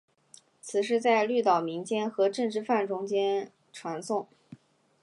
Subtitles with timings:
[0.63, 4.25] 此事在绿岛民间和政治犯中间传诵。